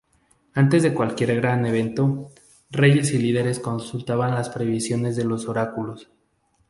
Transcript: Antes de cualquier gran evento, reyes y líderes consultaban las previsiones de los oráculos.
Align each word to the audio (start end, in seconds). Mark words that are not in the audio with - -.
Antes 0.55 0.81
de 0.81 0.95
cualquier 0.95 1.35
gran 1.35 1.63
evento, 1.67 2.31
reyes 2.71 3.11
y 3.13 3.19
líderes 3.19 3.59
consultaban 3.59 4.33
las 4.33 4.49
previsiones 4.49 5.15
de 5.15 5.25
los 5.25 5.47
oráculos. 5.47 6.09